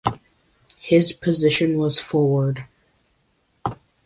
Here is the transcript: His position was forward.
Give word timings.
His 0.79 1.11
position 1.13 1.77
was 1.77 1.99
forward. 1.99 2.65